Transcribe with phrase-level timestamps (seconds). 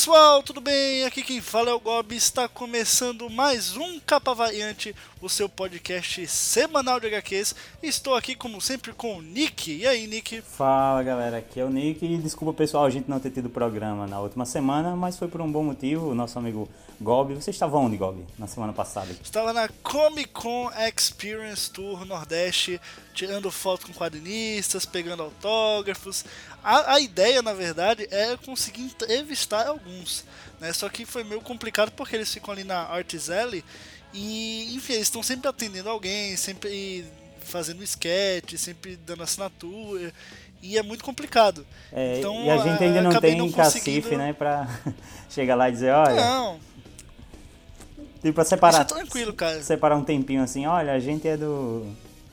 [0.00, 1.04] pessoal, tudo bem?
[1.04, 2.16] Aqui quem fala é o Gob.
[2.16, 7.54] Está começando mais um Capa Variante, o seu podcast semanal de HQs.
[7.82, 9.70] Estou aqui, como sempre, com o Nick.
[9.70, 10.40] E aí, Nick?
[10.40, 12.02] Fala galera, aqui é o Nick.
[12.02, 15.42] E desculpa pessoal a gente não ter tido programa na última semana, mas foi por
[15.42, 16.08] um bom motivo.
[16.08, 16.66] O nosso amigo
[17.00, 17.34] Gob.
[17.34, 19.10] Você estava onde, Gob, na semana passada?
[19.22, 22.78] Estava na Comic Con Experience Tour Nordeste,
[23.14, 26.26] tirando foto com quadrinistas, pegando autógrafos.
[26.62, 30.24] A, a ideia, na verdade, é conseguir entrevistar alguns,
[30.60, 30.72] né?
[30.72, 33.64] Só que foi meio complicado porque eles ficam ali na Arts Alley
[34.12, 37.04] e, enfim, eles estão sempre atendendo alguém, sempre
[37.40, 40.12] fazendo sketch, sempre dando assinatura.
[40.62, 41.66] E é muito complicado.
[41.90, 44.68] É, então, e a gente ainda não tem não cacife, né, pra
[45.30, 46.16] chegar lá e dizer, olha...
[46.16, 46.60] Não,
[48.20, 48.84] Tipo, pra separar...
[48.84, 49.62] Isso é tranquilo, cara.
[49.62, 51.86] Separar um tempinho assim, olha, a gente é do,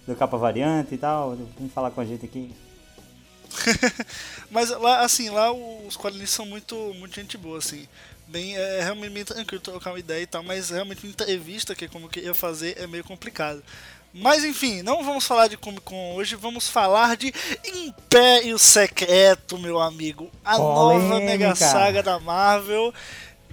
[0.06, 2.54] do Capa Variante e tal, vem falar com a gente aqui.
[4.52, 7.88] Mas lá, assim, lá os quadrinhos são muito, muito gente boa, assim.
[8.28, 11.86] Bem, é realmente bem tranquilo trocar uma ideia e tal, mas realmente uma entrevista, que
[11.86, 13.64] é como eu queria fazer, é meio complicado.
[14.14, 17.34] Mas enfim, não vamos falar de Comic Con hoje, vamos falar de
[17.64, 20.30] Império Secreto, meu amigo.
[20.44, 21.20] A nova Polêmica.
[21.26, 22.94] Mega Saga da Marvel.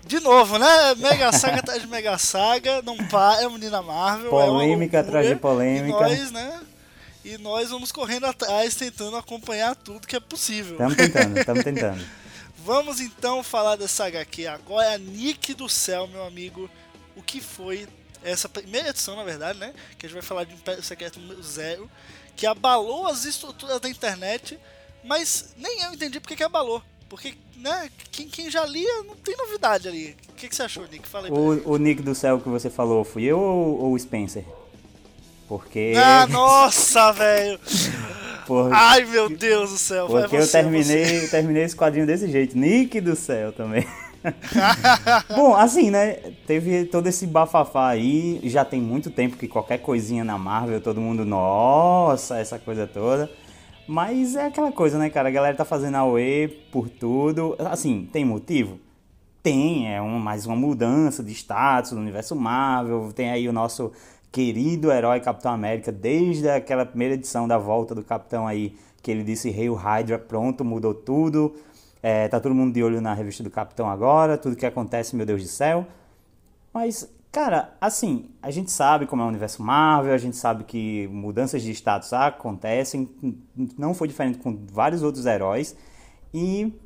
[0.06, 0.94] De novo, né?
[0.96, 4.26] Mega Saga atrás de Mega Saga, não para, é menina Marvel.
[4.26, 5.00] é Polêmica loucura.
[5.00, 5.86] atrás de polêmica.
[5.86, 6.60] E nós, né?
[7.24, 10.72] E nós vamos correndo atrás, tentando acompanhar tudo que é possível.
[10.72, 12.04] Estamos tentando, estamos tentando.
[12.64, 16.70] Vamos então falar dessa HQ agora, Nick do Céu, meu amigo.
[17.14, 17.86] O que foi
[18.22, 19.74] essa primeira edição, na verdade, né?
[19.98, 21.90] Que a gente vai falar de Império Secreto número zero,
[22.34, 24.58] que abalou as estruturas da internet,
[25.02, 26.82] mas nem eu entendi porque que abalou.
[27.06, 30.16] Porque, né, quem, quem já lia não tem novidade ali.
[30.30, 31.06] O que, que você achou, Nick?
[31.06, 31.66] Fala aí pra gente.
[31.66, 34.44] O, o Nick do céu que você falou, fui eu ou, ou o Spencer?
[35.48, 35.92] Porque...
[35.96, 37.58] Ah, nossa, velho!
[38.46, 40.06] por- Ai, meu Deus do céu.
[40.06, 42.56] Porque eu você, terminei, terminei esse quadrinho desse jeito.
[42.56, 43.86] Nick do céu também.
[45.36, 46.14] Bom, assim, né?
[46.46, 48.40] Teve todo esse bafafá aí.
[48.44, 53.30] Já tem muito tempo que qualquer coisinha na Marvel, todo mundo, nossa, essa coisa toda.
[53.86, 55.28] Mas é aquela coisa, né, cara?
[55.28, 57.54] A galera tá fazendo AOE por tudo.
[57.58, 58.78] Assim, tem motivo?
[59.42, 63.12] Tem, é um, mais uma mudança de status no universo Marvel.
[63.14, 63.92] Tem aí o nosso
[64.34, 69.22] querido herói Capitão América, desde aquela primeira edição da volta do Capitão aí, que ele
[69.22, 71.54] disse Hail Hydra, pronto, mudou tudo.
[72.02, 75.24] É, tá todo mundo de olho na revista do Capitão agora, tudo que acontece, meu
[75.24, 75.86] Deus do céu.
[76.72, 81.06] Mas, cara, assim, a gente sabe como é o universo Marvel, a gente sabe que
[81.12, 83.08] mudanças de status acontecem,
[83.78, 85.76] não foi diferente com vários outros heróis.
[86.34, 86.76] E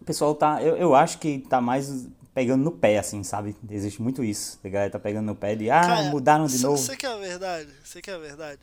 [0.00, 3.56] o pessoal tá, eu, eu acho que tá mais pegando no pé, assim, sabe?
[3.68, 4.58] Existe muito isso.
[4.64, 6.76] A galera tá pegando no pé de, ah, Cara, mudaram de novo.
[6.76, 7.68] Você quer a verdade?
[7.82, 8.60] Você quer a verdade?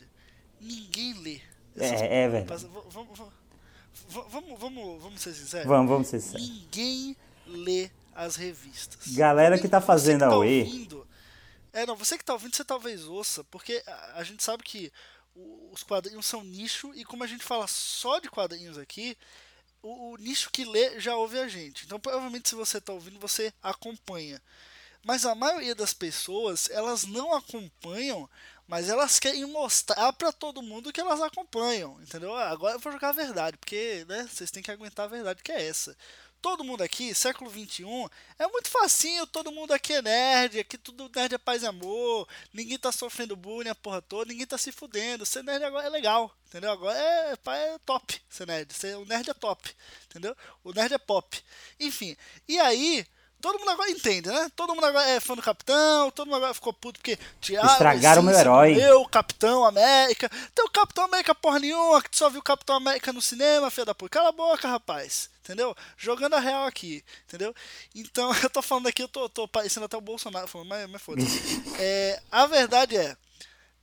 [0.62, 1.42] Ninguém lê.
[1.76, 2.64] essas É, é verdade.
[2.64, 5.68] Passa- v- Vamos, vamos, vamos, ser sinceros?
[5.68, 6.48] Vamos, vamos ser sérios.
[6.50, 9.08] Ninguém lê as revistas.
[9.16, 10.60] Galera que tá fazendo que tá AOE.
[10.62, 11.08] ouvindo-
[11.74, 14.92] É, não, você que tá ouvindo, você talvez ouça, porque a, a gente sabe que
[15.72, 19.18] os quadrinhos são nicho e como a gente fala só de quadrinhos aqui,
[19.88, 21.86] o, o nicho que lê já ouve a gente.
[21.86, 24.42] Então, provavelmente, se você tá ouvindo, você acompanha.
[25.04, 28.30] Mas a maioria das pessoas, elas não acompanham,
[28.68, 32.36] mas elas querem mostrar pra todo mundo que elas acompanham, entendeu?
[32.36, 35.44] Ah, Agora eu vou jogar a verdade, porque, né, vocês têm que aguentar a verdade
[35.44, 35.96] que é essa.
[36.46, 37.84] Todo mundo aqui, século XXI,
[38.38, 42.30] é muito facinho, todo mundo aqui é nerd, aqui tudo nerd é paz e amor,
[42.54, 45.90] ninguém tá sofrendo bullying a porra toda, ninguém tá se fudendo, ser nerd agora é
[45.90, 46.70] legal, entendeu?
[46.70, 49.76] Agora é, é top ser nerd, ser, o nerd é top,
[50.06, 50.38] entendeu?
[50.64, 51.44] O nerd é pop.
[51.80, 52.16] Enfim,
[52.48, 53.08] e aí,
[53.42, 54.50] todo mundo agora entende, né?
[54.56, 58.22] Todo mundo agora é fã do Capitão, todo mundo agora ficou puto porque tiraram Estragaram
[58.22, 58.76] a meu herói.
[58.76, 60.30] Meu Capitão América.
[60.54, 63.70] Tem o Capitão América porra nenhuma, que tu só viu o Capitão América no cinema,
[63.70, 64.10] filha da puta.
[64.10, 65.30] Cala a boca, rapaz.
[65.44, 65.76] Entendeu?
[65.96, 67.54] Jogando a real aqui, entendeu?
[67.94, 71.02] Então, eu tô falando aqui, eu tô, tô parecendo até o Bolsonaro falando, mas, mas
[71.02, 71.64] foda-se.
[71.78, 73.16] É, a verdade é,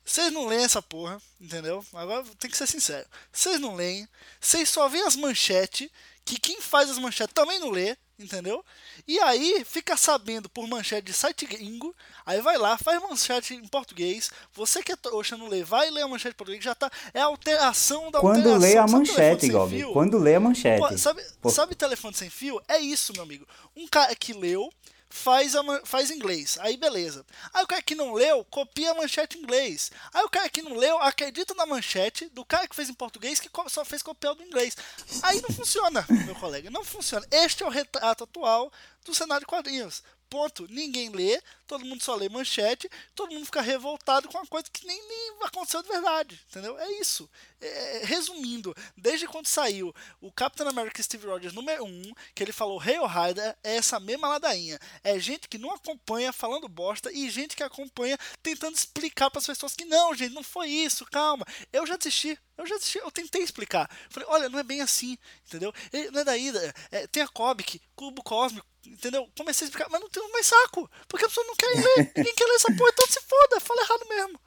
[0.04, 1.84] vocês não leem essa porra, entendeu?
[1.92, 3.06] Agora tem que ser sincero.
[3.32, 4.08] Vocês não leem,
[4.40, 5.88] vocês só veem as manchetes,
[6.24, 8.64] que quem faz as manchetes também não lê, entendeu?
[9.06, 13.66] E aí fica sabendo por manchete de site gringo, aí vai lá, faz manchete em
[13.66, 14.30] português.
[14.54, 16.90] Você que é trouxa não lê, vai ler a manchete em português, já tá.
[17.12, 18.60] É a alteração da Quando alteração.
[18.60, 19.70] lê a manchete, sem Gob.
[19.70, 19.92] fio?
[19.92, 20.80] Quando lê a manchete.
[20.80, 21.50] Pô, sabe, Pô.
[21.50, 22.60] sabe telefone sem fio?
[22.68, 23.46] É isso, meu amigo.
[23.76, 24.72] Um cara que leu,
[25.12, 26.56] faz, a, faz inglês.
[26.60, 27.24] Aí beleza.
[27.52, 29.92] Aí o cara que não leu, copia a manchete em inglês.
[30.12, 33.38] Aí o cara que não leu, acredita na manchete do cara que fez em português
[33.38, 34.76] que só fez copiar do inglês.
[35.22, 36.70] Aí não funciona, meu colega.
[36.70, 37.26] Não funciona.
[37.30, 38.72] Este é o retrato atual
[39.04, 40.02] do cenário de quadrinhos.
[40.32, 40.66] Ponto.
[40.70, 44.86] Ninguém lê, todo mundo só lê manchete, todo mundo fica revoltado com uma coisa que
[44.86, 46.40] nem, nem aconteceu de verdade.
[46.48, 46.78] Entendeu?
[46.78, 47.28] É isso.
[47.60, 52.80] É, resumindo, desde quando saiu o Captain America Steve Rogers número 1, que ele falou
[52.80, 54.78] Hail Rider, é essa mesma ladainha.
[55.04, 59.46] É gente que não acompanha falando bosta e gente que acompanha tentando explicar para as
[59.46, 61.44] pessoas que não, gente, não foi isso, calma.
[61.70, 62.38] Eu já desisti.
[62.62, 63.90] Eu já eu tentei explicar.
[64.08, 65.72] Falei, olha, não é bem assim, entendeu?
[65.92, 66.52] Ele, não é daí,
[66.90, 69.28] é, tem a Comic, Cubo Cósmico, entendeu?
[69.36, 72.34] Comecei a explicar, mas não tem mais saco, porque a pessoa não quer ler, ninguém
[72.34, 74.40] quer ler essa porra, então se foda, fala errado mesmo.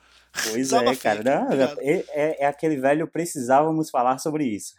[0.43, 1.23] Pois é, cara.
[1.23, 4.73] Não, é, é, é, aquele velho precisávamos falar sobre isso.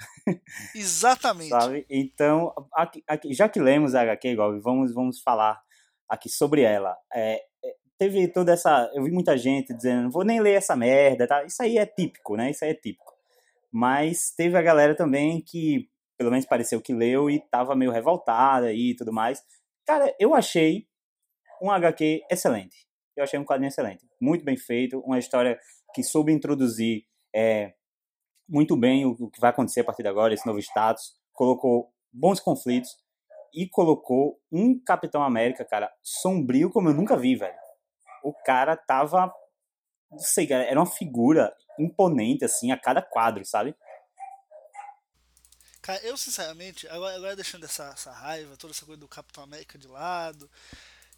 [0.75, 1.49] Exatamente.
[1.49, 1.87] Sabe?
[1.89, 5.59] Então, aqui, aqui, já que lemos a HQ, Gob, vamos, vamos falar
[6.09, 6.95] aqui sobre ela.
[7.13, 8.91] É, é, teve toda essa.
[8.95, 11.27] Eu vi muita gente dizendo, não vou nem ler essa merda.
[11.27, 11.45] Tá?
[11.45, 12.51] Isso aí é típico, né?
[12.51, 13.06] Isso aí é típico.
[13.77, 18.73] Mas teve a galera também que, pelo menos pareceu que leu e tava meio revoltada
[18.73, 19.43] e tudo mais.
[19.87, 20.87] Cara, eu achei
[21.61, 22.87] um HQ excelente
[23.17, 24.07] eu achei um quadrinho excelente.
[24.21, 25.59] Muito bem feito, uma história
[25.95, 27.73] que soube introduzir é,
[28.49, 31.15] muito bem o, o que vai acontecer a partir de agora, esse novo status.
[31.33, 32.91] Colocou bons conflitos
[33.55, 37.57] e colocou um Capitão América, cara, sombrio como eu nunca vi, velho.
[38.23, 39.33] O cara tava.
[40.11, 43.75] Não sei, cara, era uma figura imponente, assim, a cada quadro, sabe?
[45.83, 49.79] Cara, eu sinceramente, agora, agora deixando essa, essa raiva, toda essa coisa do Capitão América
[49.79, 50.51] de lado,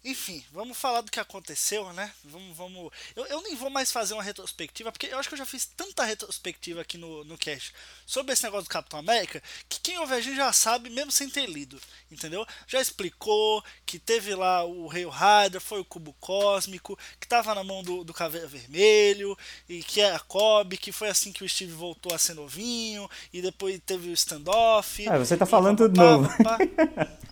[0.03, 2.11] enfim, vamos falar do que aconteceu, né?
[2.23, 2.91] Vamos, vamos.
[3.15, 5.65] Eu, eu nem vou mais fazer uma retrospectiva, porque eu acho que eu já fiz
[5.65, 7.73] tanta retrospectiva aqui no, no cast
[8.05, 11.29] sobre esse negócio do Capitão América, que quem ouve a gente já sabe, mesmo sem
[11.29, 11.79] ter lido,
[12.09, 12.45] entendeu?
[12.65, 17.63] Já explicou que teve lá o Rei Rider, foi o Cubo Cósmico, que tava na
[17.63, 19.37] mão do, do Caveira Vermelho,
[19.67, 23.41] e que era Kobe, que foi assim que o Steve voltou a ser novinho, e
[23.41, 25.07] depois teve o standoff.
[25.09, 26.29] Ah, você tá falando tudo novo.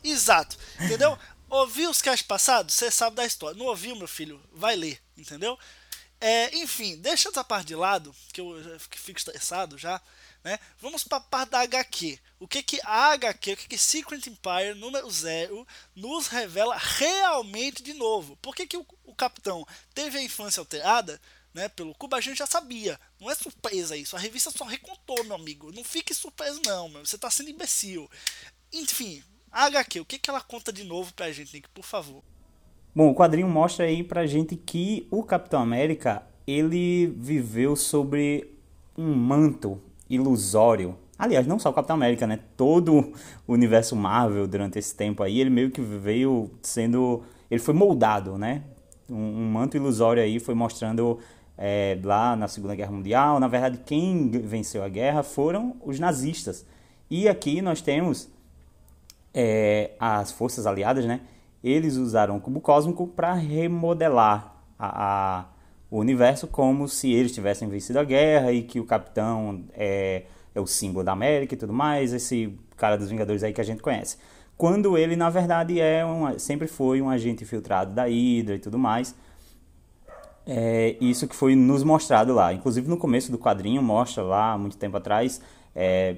[0.03, 1.17] Exato, entendeu?
[1.49, 2.75] Ouviu os casts passados?
[2.75, 3.57] Você sabe da história.
[3.57, 4.41] Não ouviu, meu filho?
[4.51, 5.57] Vai ler, entendeu?
[6.19, 10.01] É, enfim, deixa essa parte de lado, que eu fico estressado já.
[10.43, 10.59] Né?
[10.79, 12.19] Vamos para a parte da HQ.
[12.39, 17.83] O que que a HQ, o que que Secret Empire número 0 nos revela realmente
[17.83, 18.35] de novo?
[18.37, 21.21] Por que, que o, o capitão teve a infância alterada?
[21.53, 22.99] Né, pelo Cuba a gente já sabia.
[23.19, 24.15] Não é surpresa isso.
[24.15, 25.71] A revista só recontou, meu amigo.
[25.71, 27.03] Não fique surpreso, não, meu.
[27.03, 28.09] Você está sendo imbecil.
[28.71, 29.23] Enfim,
[29.57, 32.21] a HQ, o que, que ela conta de novo pra gente, Nick, por favor?
[32.95, 38.53] Bom, o quadrinho mostra aí pra gente que o Capitão América, ele viveu sobre
[38.95, 40.95] um manto ilusório.
[41.17, 42.39] Aliás, não só o Capitão América, né?
[42.55, 43.11] Todo
[43.47, 47.23] o universo Marvel durante esse tempo aí, ele meio que veio sendo...
[47.49, 48.61] Ele foi moldado, né?
[49.09, 51.19] Um, um manto ilusório aí foi mostrando
[51.57, 53.39] é, lá na Segunda Guerra Mundial.
[53.39, 56.63] Na verdade, quem venceu a guerra foram os nazistas.
[57.09, 58.29] E aqui nós temos
[59.39, 61.21] é, as forças aliadas, né,
[61.63, 65.45] eles usaram o cubo cósmico para remodelar a, a,
[65.91, 70.23] o universo como se eles tivessem vencido a guerra e que o capitão é,
[70.55, 73.63] é o símbolo da América e tudo mais, esse cara dos Vingadores aí que a
[73.63, 74.17] gente conhece.
[74.57, 78.79] Quando ele, na verdade, é um, sempre foi um agente infiltrado da Hydra e tudo
[78.79, 79.13] mais.
[80.47, 82.53] É isso que foi nos mostrado lá.
[82.53, 85.39] Inclusive no começo do quadrinho mostra lá, muito tempo atrás,
[85.75, 86.15] é,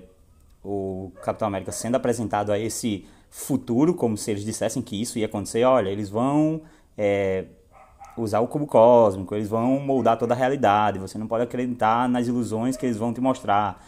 [0.64, 5.26] o Capitão América sendo apresentado a esse futuro, como se eles dissessem que isso ia
[5.26, 5.64] acontecer.
[5.64, 6.62] Olha, eles vão
[6.98, 7.46] é,
[8.18, 11.00] usar o cubo cósmico, eles vão moldar toda a realidade.
[11.00, 13.84] Você não pode acreditar nas ilusões que eles vão te mostrar.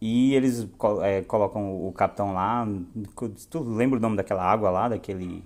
[0.00, 0.68] E eles
[1.02, 2.66] é, colocam o capitão lá.
[3.48, 5.44] Tu lembra o nome daquela água lá, daquele.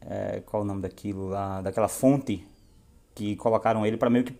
[0.00, 1.60] É, qual o nome daquilo lá?
[1.60, 2.44] Daquela fonte
[3.14, 4.34] que colocaram ele para meio que.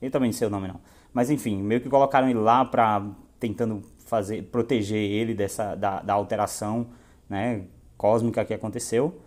[0.00, 0.80] Eu também não sei o nome não.
[1.12, 3.04] Mas enfim, meio que colocaram ele lá para
[3.40, 3.82] tentando
[4.12, 6.88] fazer proteger ele dessa da, da alteração
[7.30, 7.62] né,
[7.96, 9.18] cósmica que aconteceu.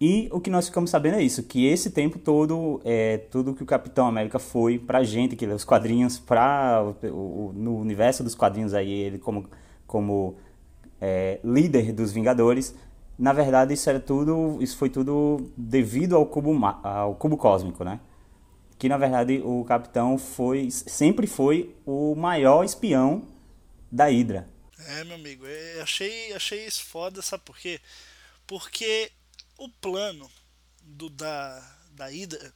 [0.00, 3.62] E o que nós ficamos sabendo é isso, que esse tempo todo, é, tudo que
[3.64, 8.36] o Capitão América foi pra gente que os quadrinhos, pra, o, o, no universo dos
[8.36, 9.46] quadrinhos aí, ele como,
[9.84, 10.36] como
[11.00, 12.72] é, líder dos Vingadores,
[13.18, 16.52] na verdade isso era tudo, isso foi tudo devido ao cubo,
[16.84, 17.98] ao cubo cósmico, né?
[18.84, 23.26] Que na verdade o capitão foi sempre foi o maior espião
[23.90, 24.46] da Hydra.
[24.78, 27.80] É, meu amigo, eu achei, achei isso foda, sabe por quê?
[28.46, 29.10] Porque
[29.56, 30.30] o plano
[30.82, 31.60] do da,
[31.92, 32.52] da Hydra,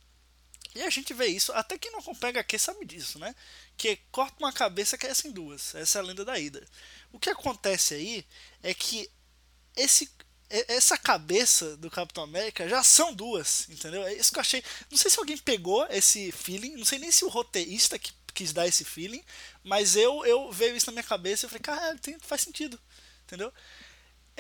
[0.74, 3.34] e a gente vê isso, até quem não acompanha HQ sabe disso, né?
[3.74, 5.74] Que corta uma cabeça crescem duas.
[5.74, 6.66] Essa é a lenda da Hydra.
[7.10, 8.26] O que acontece aí
[8.62, 9.10] é que
[9.74, 10.10] esse
[10.50, 14.02] essa cabeça do Capitão América já são duas, entendeu?
[14.04, 14.64] É isso que eu achei.
[14.90, 18.52] Não sei se alguém pegou esse feeling, não sei nem se o roteirista que quis
[18.52, 19.22] dar esse feeling,
[19.64, 22.78] mas eu eu veio isso na minha cabeça e falei, cara, tem, faz sentido,
[23.26, 23.52] entendeu?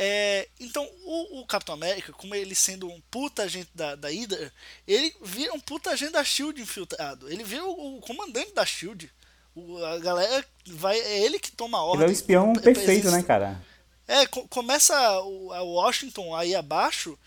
[0.00, 4.52] É, então, o, o, Capitão América, como ele sendo um puta agente da, da Hydra,
[4.86, 7.28] ele vira um puta agente da SHIELD infiltrado.
[7.28, 9.10] Ele vira o, o comandante da SHIELD.
[9.56, 10.96] O, a galera vai.
[11.00, 12.04] É ele que toma a ordem.
[12.04, 13.60] Ele é o espião perfeito, né, cara?
[14.08, 17.18] É, começa o, a Washington aí abaixo,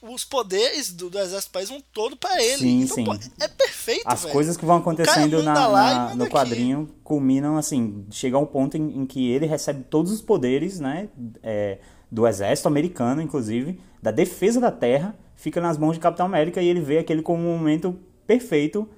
[0.00, 2.58] os poderes do, do exército do país vão todo para ele.
[2.58, 3.04] Sim, então, sim.
[3.04, 4.32] Pô, é perfeito, As velho.
[4.32, 6.92] coisas que vão acontecendo na, na no quadrinho aqui.
[7.02, 11.08] culminam assim, chega a um ponto em, em, que ele recebe todos os poderes, né,
[11.42, 11.78] é,
[12.10, 16.68] do exército americano, inclusive, da defesa da terra, fica nas mãos de Capitão América e
[16.68, 18.88] ele vê aquele como um momento perfeito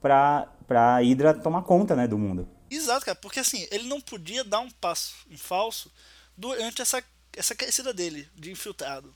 [0.00, 2.48] para para Hydra tomar conta, né, do mundo.
[2.70, 5.90] Exato, cara, porque assim, ele não podia dar um passo em falso
[6.36, 7.02] durante essa,
[7.36, 9.14] essa crescida dele de infiltrado.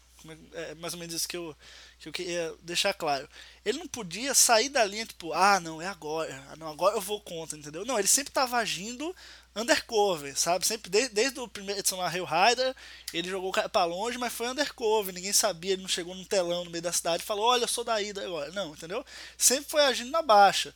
[0.53, 1.57] É, é mais ou menos isso que eu,
[1.99, 3.29] que eu queria deixar claro.
[3.65, 7.01] Ele não podia sair da linha, tipo, ah, não, é agora, ah, não, agora eu
[7.01, 7.85] vou contra, entendeu?
[7.85, 9.15] Não, ele sempre estava agindo
[9.55, 10.67] undercover, sabe?
[10.67, 12.75] Sempre, desde, desde o primeiro edição lá, Hell Rider,
[13.13, 16.25] ele jogou o cara pra longe, mas foi undercover, ninguém sabia, ele não chegou num
[16.25, 18.51] telão no meio da cidade e falou, olha, eu sou da ida agora.
[18.53, 19.05] Não, entendeu?
[19.37, 20.75] Sempre foi agindo na baixa.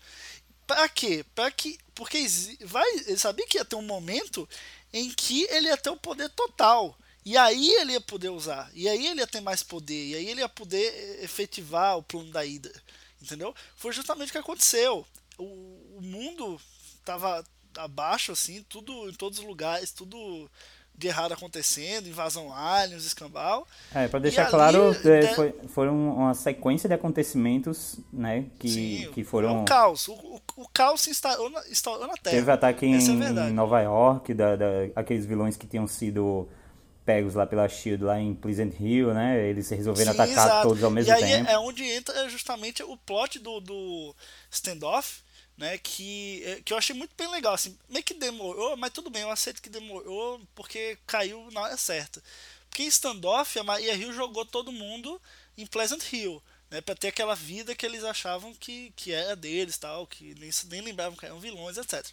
[0.66, 1.24] Pra quê?
[1.34, 1.78] Pra que.
[1.94, 2.24] Porque
[2.62, 4.48] vai, ele sabia que ia ter um momento
[4.92, 6.96] em que ele ia ter o poder total.
[7.24, 8.70] E aí ele ia poder usar.
[8.74, 10.08] E aí ele ia ter mais poder.
[10.08, 12.72] E aí ele ia poder eh, efetivar o plano da ida.
[13.20, 13.54] Entendeu?
[13.76, 15.06] Foi justamente o que aconteceu.
[15.38, 16.60] O, o mundo
[16.98, 17.44] estava
[17.76, 20.50] abaixo, assim, tudo em todos os lugares, tudo
[21.02, 23.66] de errado acontecendo, invasão aliens, escambau.
[23.92, 29.24] É, para deixar claro, é, foi, foram uma sequência de acontecimentos, né, que, Sim, que
[29.24, 29.58] foram...
[29.58, 32.36] É o caos, o, o, o caos se instalou na, instalou na Terra.
[32.36, 36.48] Teve ataque em, é em Nova York, da, da, aqueles vilões que tinham sido
[37.04, 40.68] pegos lá pela SHIELD lá em Pleasant Hill, né, eles resolveram Sim, atacar exato.
[40.68, 41.26] todos ao mesmo tempo.
[41.26, 44.14] E aí é onde entra justamente o plot do, do
[44.50, 45.20] standoff,
[45.56, 49.10] né, que, é, que eu achei muito bem legal, assim, meio que demorou, mas tudo
[49.10, 52.22] bem, eu aceito que demorou porque caiu na hora certa.
[52.68, 55.20] Porque em standoff a Maria Hill jogou todo mundo
[55.56, 59.76] em Pleasant Hill, né, para ter aquela vida que eles achavam que, que era deles,
[59.76, 62.04] tal, que nem, nem lembravam que eram vilões, etc.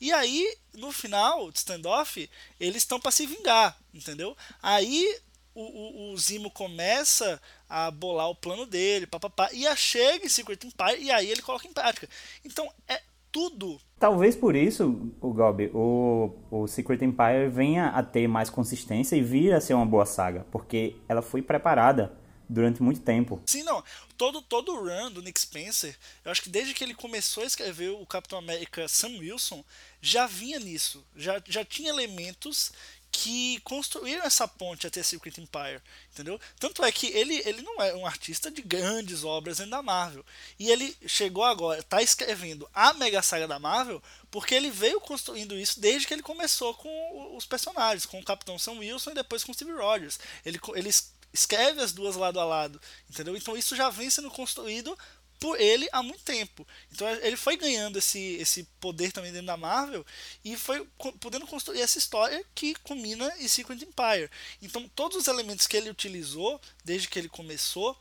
[0.00, 4.34] E aí, no final de standoff, eles estão para se vingar, entendeu?
[4.62, 5.20] Aí
[5.54, 10.28] o, o, o, Zimo começa a bolar o plano dele, papapá, e a chega em
[10.28, 12.08] Secret Empire e aí ele coloca em prática.
[12.44, 13.00] Então é
[13.32, 13.78] tudo.
[13.98, 19.22] Talvez por isso, o Gob, o, o Secret Empire venha a ter mais consistência e
[19.22, 22.16] vir a ser uma boa saga, porque ela foi preparada
[22.48, 23.42] durante muito tempo.
[23.46, 23.82] Sim, não.
[24.16, 27.46] Todo, todo o run do Nick Spencer, eu acho que desde que ele começou a
[27.46, 29.64] escrever o Capitão América Sam Wilson,
[30.00, 31.04] já vinha nisso.
[31.14, 32.72] Já, já tinha elementos
[33.18, 35.80] que construíram essa ponte até Secret Empire,
[36.12, 36.38] entendeu?
[36.60, 40.22] Tanto é que ele, ele não é um artista de grandes obras ainda da Marvel.
[40.58, 45.58] E ele chegou agora, está escrevendo a mega saga da Marvel, porque ele veio construindo
[45.58, 49.42] isso desde que ele começou com os personagens, com o Capitão Sam Wilson e depois
[49.42, 50.18] com o Steve Rogers.
[50.44, 50.90] Ele, ele
[51.32, 53.34] escreve as duas lado a lado, entendeu?
[53.34, 54.96] Então isso já vem sendo construído
[55.38, 56.66] por ele há muito tempo.
[56.92, 60.04] Então ele foi ganhando esse, esse poder também dentro da Marvel
[60.44, 60.86] e foi
[61.20, 64.30] podendo construir essa história que culmina em Secret Empire.
[64.60, 67.96] Então todos os elementos que ele utilizou desde que ele começou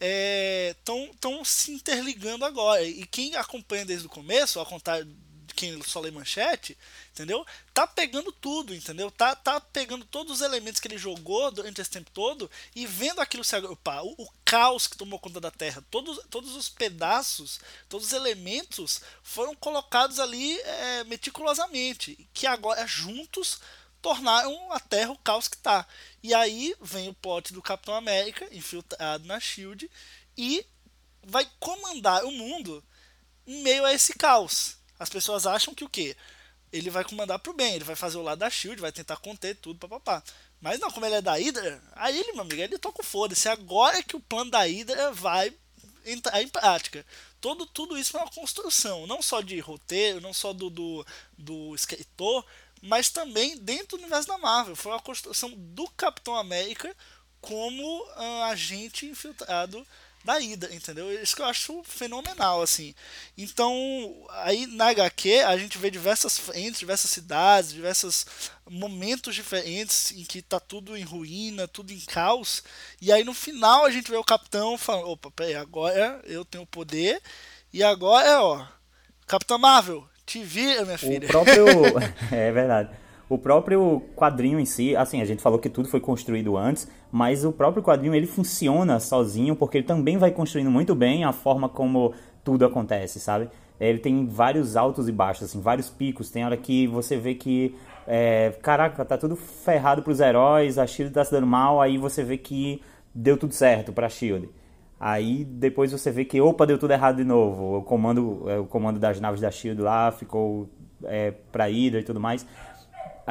[0.00, 2.82] estão é, se interligando agora.
[2.84, 5.06] E quem acompanha desde o começo, ao contrário
[5.58, 6.78] quem só lê manchete,
[7.10, 7.44] entendeu?
[7.74, 9.10] Tá pegando tudo, entendeu?
[9.10, 13.20] Tá, tá pegando todos os elementos que ele jogou durante esse tempo todo e vendo
[13.20, 14.04] aquilo se agrupar.
[14.04, 19.00] O, o caos que tomou conta da Terra, todos, todos os pedaços, todos os elementos
[19.20, 23.58] foram colocados ali é, meticulosamente, que agora juntos
[24.00, 25.84] tornaram a Terra o caos que tá.
[26.22, 29.90] E aí vem o plot do Capitão América, infiltrado na SHIELD,
[30.36, 30.64] e
[31.24, 32.84] vai comandar o mundo
[33.44, 34.77] em meio a esse caos.
[34.98, 36.16] As pessoas acham que o quê?
[36.72, 39.56] Ele vai comandar pro bem, ele vai fazer o lado da Shield, vai tentar conter
[39.56, 40.22] tudo, papapá.
[40.60, 43.48] Mas não, como ele é da Hydra, aí ele, meu amigo, ele toca o foda-se.
[43.48, 45.52] Agora é que o plano da Hydra vai
[46.04, 47.04] entrar em prática.
[47.40, 51.74] Todo, tudo isso é uma construção, não só de roteiro, não só do, do, do
[51.74, 52.44] escritor,
[52.82, 54.76] mas também dentro do universo da Marvel.
[54.76, 56.94] Foi uma construção do Capitão América
[57.40, 59.86] como uh, agente infiltrado
[60.28, 61.10] da ida, entendeu?
[61.22, 62.94] Isso que eu acho fenomenal, assim.
[63.36, 63.72] Então,
[64.42, 68.26] aí na HQ a gente vê diversas frentes, diversas cidades, diversos
[68.68, 72.62] momentos diferentes em que tá tudo em ruína, tudo em caos.
[73.00, 76.66] E aí no final a gente vê o capitão falando: opa, peraí, agora eu tenho
[76.66, 77.22] poder.
[77.72, 78.66] E agora, ó,
[79.26, 81.26] Capitão Marvel, te vira, minha filha.
[81.26, 81.66] O próprio.
[82.30, 82.90] é verdade.
[83.28, 87.44] O próprio quadrinho em si, assim, a gente falou que tudo foi construído antes, mas
[87.44, 91.68] o próprio quadrinho ele funciona sozinho porque ele também vai construindo muito bem a forma
[91.68, 93.50] como tudo acontece, sabe?
[93.78, 96.30] Ele tem vários altos e baixos, assim, vários picos.
[96.30, 97.74] Tem hora que você vê que,
[98.06, 102.24] é, caraca, tá tudo ferrado pros heróis, a Shield tá se dando mal, aí você
[102.24, 102.80] vê que
[103.14, 104.48] deu tudo certo pra Shield.
[104.98, 107.76] Aí depois você vê que, opa, deu tudo errado de novo.
[107.76, 110.68] O comando, é, o comando das naves da Shield lá ficou
[111.04, 112.44] é, pra Hydra e tudo mais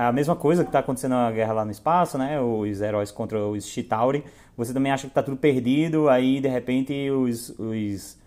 [0.06, 2.39] a mesma coisa que está acontecendo na guerra lá no espaço, né?
[2.39, 4.24] Os heróis contra os Chitauri.
[4.56, 8.18] Você também acha que está tudo perdido, aí de repente os, os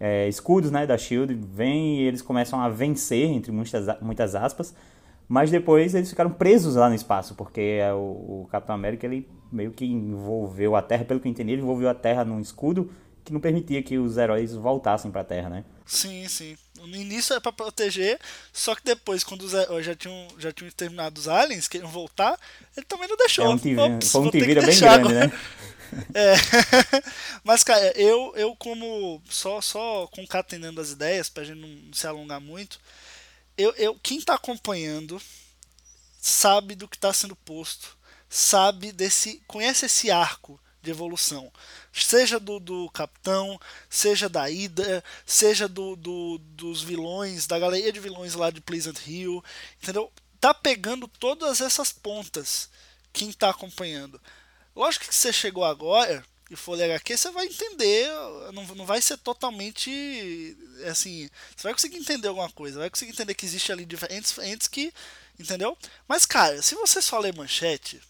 [0.00, 4.74] é, escudos né, da Shield vêm e eles começam a vencer, entre muitas, muitas aspas.
[5.28, 9.28] Mas depois eles ficaram presos lá no espaço, porque é o, o Capitão América ele
[9.52, 12.90] meio que envolveu a Terra, pelo que eu entendi, ele envolveu a Terra num escudo
[13.22, 15.64] que não permitia que os heróis voltassem para a Terra, né?
[15.84, 16.56] Sim, sim.
[16.86, 18.18] No início é para proteger,
[18.52, 19.52] só que depois, quando os,
[19.84, 22.38] já tinham, já tinham terminado os aliens, queriam voltar,
[22.76, 23.44] ele também não deixou.
[23.44, 25.32] É um tive, Ops, foi um tivira bem grande, né?
[26.14, 26.34] É.
[27.42, 29.22] Mas, cara, eu, eu como.
[29.28, 32.78] Só, só concatenando as ideias, pra gente não se alongar muito.
[33.56, 35.20] Eu, eu, quem tá acompanhando
[36.20, 37.96] sabe do que tá sendo posto,
[38.28, 39.42] sabe desse.
[39.46, 41.52] conhece esse arco de evolução.
[41.92, 43.58] Seja do, do capitão,
[43.88, 48.98] seja da Ida, seja do, do, dos vilões, da galeria de vilões lá de Pleasant
[49.06, 49.42] Hill,
[49.82, 50.12] entendeu?
[50.40, 52.70] Tá pegando todas essas pontas
[53.12, 54.20] quem tá acompanhando.
[54.74, 58.08] Lógico que você chegou agora e for ler HQ, você vai entender,
[58.54, 60.56] não, não vai ser totalmente
[60.90, 64.66] assim, você vai conseguir entender alguma coisa, vai conseguir entender que existe ali diferentes frentes
[64.66, 64.92] que,
[65.38, 65.76] entendeu?
[66.06, 68.00] Mas cara, se você só ler manchete,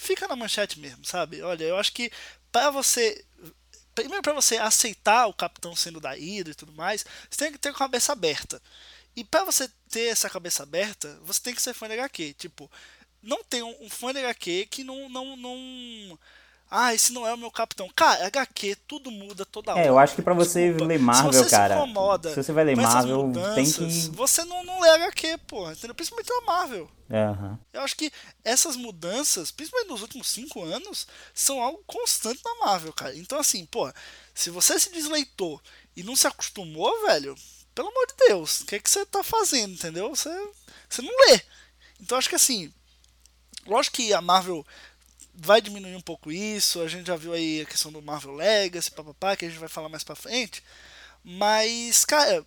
[0.00, 1.42] fica na manchete mesmo, sabe?
[1.42, 2.10] Olha, eu acho que
[2.50, 3.24] para você
[3.94, 7.58] primeiro para você aceitar o capitão sendo da Hydra e tudo mais, você tem que
[7.58, 8.62] ter a cabeça aberta.
[9.14, 12.34] E para você ter essa cabeça aberta, você tem que ser fã de HQ.
[12.34, 12.70] Tipo,
[13.22, 16.18] não tem um, um fã de HQ que não, não, não
[16.70, 17.88] ah, esse não é o meu capitão.
[17.96, 19.80] Cara, HQ, tudo muda toda hora.
[19.80, 20.84] É, eu acho que pra você Desculpa.
[20.84, 21.74] ler Marvel, se você cara.
[21.74, 24.16] Se, incomoda se você vai ler Marvel, mudanças, tem que.
[24.16, 25.68] Você não, não lê HQ, pô.
[25.68, 25.96] Entendeu?
[25.96, 26.88] Principalmente na Marvel.
[27.10, 27.58] Uhum.
[27.72, 28.12] Eu acho que
[28.44, 33.16] essas mudanças, principalmente nos últimos cinco anos, são algo constante na Marvel, cara.
[33.16, 33.92] Então, assim, pô,
[34.32, 35.60] se você se desleitou
[35.96, 37.34] e não se acostumou, velho,
[37.74, 40.08] pelo amor de Deus, o que, é que você tá fazendo, entendeu?
[40.10, 40.30] Você,
[40.88, 41.40] você não lê.
[42.00, 42.72] Então, acho que assim,
[43.66, 44.64] lógico que a Marvel
[45.40, 46.80] vai diminuir um pouco isso.
[46.80, 49.68] A gente já viu aí a questão do Marvel Legacy, papapá, que a gente vai
[49.68, 50.62] falar mais pra frente.
[51.24, 52.44] Mas, cara,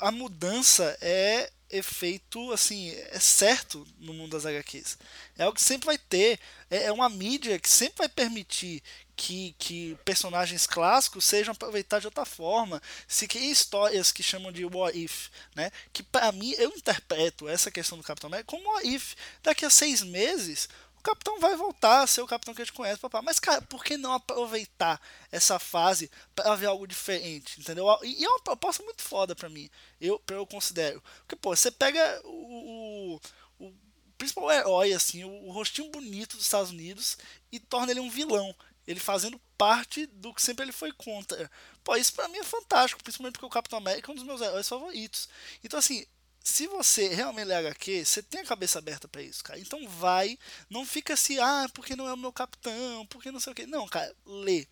[0.00, 4.96] a mudança é efeito, assim, é certo no mundo das HQs.
[5.36, 6.38] É algo que sempre vai ter.
[6.70, 8.82] É, é uma mídia que sempre vai permitir
[9.16, 12.80] que, que personagens clássicos sejam aproveitados de outra forma.
[13.08, 15.70] Se cria histórias que chamam de what if, né?
[15.92, 19.14] Que para mim eu interpreto essa questão do Capitão América como what if.
[19.42, 20.68] Daqui a seis meses
[21.04, 23.22] capitão vai voltar a ser o capitão que a gente conhece, papá.
[23.22, 27.86] Mas, cara, por que não aproveitar essa fase para ver algo diferente, entendeu?
[28.02, 31.02] E é uma proposta muito foda pra mim, eu, eu considero.
[31.18, 33.20] Porque, pô, você pega o,
[33.58, 33.72] o, o
[34.16, 37.18] principal herói, assim, o, o rostinho bonito dos Estados Unidos
[37.52, 38.54] e torna ele um vilão.
[38.86, 41.50] Ele fazendo parte do que sempre ele foi contra.
[41.82, 44.40] Pô, isso pra mim é fantástico, principalmente porque o Capitão América é um dos meus
[44.40, 45.28] heróis favoritos.
[45.62, 46.04] Então, assim,
[46.44, 49.58] se você realmente lê HQ, você tem a cabeça aberta para isso, cara.
[49.58, 53.52] Então vai, não fica assim, ah, porque não é o meu capitão, porque não sei
[53.52, 53.66] o que.
[53.66, 54.68] Não, cara, lê.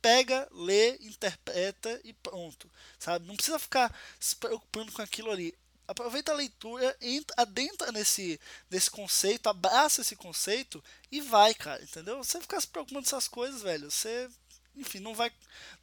[0.00, 3.26] Pega, lê, interpreta e pronto, sabe?
[3.26, 5.52] Não precisa ficar se preocupando com aquilo ali.
[5.88, 12.18] Aproveita a leitura, entra, adentra nesse, nesse conceito, abraça esse conceito e vai, cara, entendeu?
[12.22, 14.28] Você ficar se preocupando com essas coisas, velho, você,
[14.76, 15.32] enfim, não vai,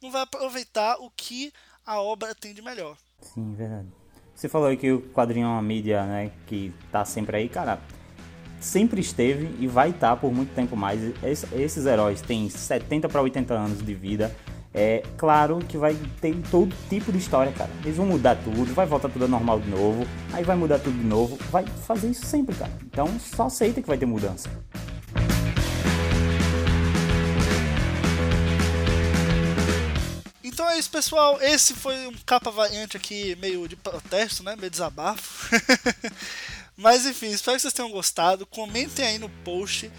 [0.00, 1.52] não vai aproveitar o que
[1.84, 2.96] a obra tem de melhor.
[3.20, 4.03] Sim, verdade.
[4.34, 7.78] Você falou aí que o quadrinho é uma mídia, né, que tá sempre aí, cara.
[8.60, 11.00] Sempre esteve e vai estar tá por muito tempo mais.
[11.22, 14.34] esses heróis têm 70 para 80 anos de vida.
[14.76, 17.70] É claro que vai ter todo tipo de história, cara.
[17.84, 21.06] Eles vão mudar tudo, vai voltar tudo normal de novo, aí vai mudar tudo de
[21.06, 22.72] novo, vai fazer isso sempre, cara.
[22.84, 24.50] Então só aceita que vai ter mudança.
[30.64, 31.42] Então é isso, pessoal.
[31.42, 34.56] Esse foi um capa variante aqui, meio de protesto, né?
[34.56, 35.54] Meio desabafo.
[36.74, 38.46] Mas enfim, espero que vocês tenham gostado.
[38.46, 39.92] Comentem aí no post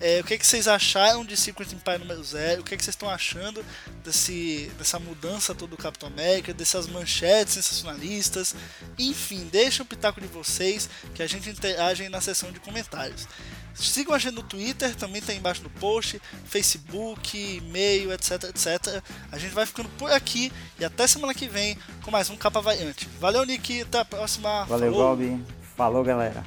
[0.00, 2.76] é, o que, é que vocês acharam de Secret Empire número 0, o que, é
[2.76, 3.64] que vocês estão achando
[4.04, 8.54] desse, dessa mudança toda do Capitão América, dessas manchetes sensacionalistas.
[8.98, 13.28] Enfim, deixem o pitaco de vocês que a gente interage na seção de comentários.
[13.74, 19.02] Sigam a gente no Twitter, também tá embaixo no post, Facebook, e-mail, etc, etc.
[19.30, 22.60] A gente vai ficando por aqui e até semana que vem com mais um Capa
[22.60, 23.08] Variante.
[23.20, 24.64] Valeu, Nick, até a próxima.
[24.64, 25.40] Valeu, Falou.
[25.76, 26.44] Falou, galera.